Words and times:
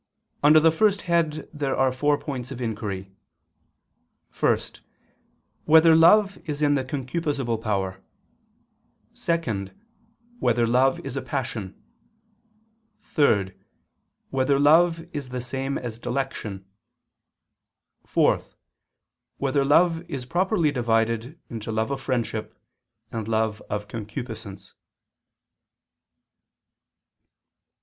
Under 0.41 0.59
the 0.59 0.71
first 0.71 1.03
head 1.03 1.47
there 1.53 1.75
are 1.77 1.91
four 1.91 2.17
points 2.17 2.49
of 2.49 2.59
inquiry: 2.59 3.11
(1) 4.39 4.57
Whether 5.65 5.95
love 5.95 6.39
is 6.49 6.63
in 6.63 6.73
the 6.73 6.83
concupiscible 6.83 7.61
power? 7.61 8.01
(2) 9.13 9.69
Whether 10.39 10.65
love 10.65 10.99
is 11.01 11.15
a 11.15 11.21
passion? 11.21 11.79
(3) 13.03 13.51
Whether 14.31 14.57
love 14.59 15.05
is 15.13 15.29
the 15.29 15.39
same 15.39 15.77
as 15.77 15.99
dilection? 15.99 16.65
(4) 18.07 18.39
Whether 19.37 19.63
love 19.63 20.01
is 20.09 20.25
properly 20.25 20.71
divided 20.71 21.39
into 21.47 21.71
love 21.71 21.91
of 21.91 22.01
friendship, 22.01 22.57
and 23.11 23.27
love 23.27 23.61
of 23.69 23.87
concupiscence? 23.87 24.73